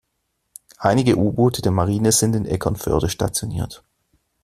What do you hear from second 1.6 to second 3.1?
der Marine sind in Eckernförde